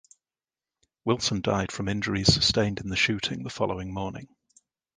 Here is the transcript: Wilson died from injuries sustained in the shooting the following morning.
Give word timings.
Wilson 1.05 1.41
died 1.41 1.71
from 1.71 1.87
injuries 1.87 2.33
sustained 2.33 2.79
in 2.79 2.89
the 2.89 2.95
shooting 2.95 3.43
the 3.43 3.51
following 3.51 3.93
morning. 3.93 4.29